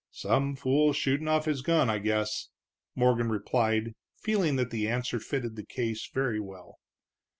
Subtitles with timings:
[0.09, 2.47] "Some fool shootin' off his gun, I guess,"
[2.95, 6.79] Morgan replied, feeling that the answer fitted the case very well.